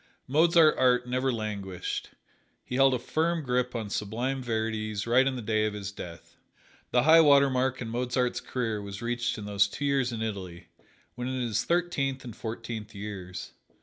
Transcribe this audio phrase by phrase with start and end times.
[0.27, 2.09] Mozart's art never languished:
[2.65, 6.37] he held a firm grip on sublime verities right to the day of his death.
[6.89, 10.69] The high water mark in Mozart's career was reached in those two years in Italy,
[11.13, 13.51] when in his thirteenth and fourteenth years.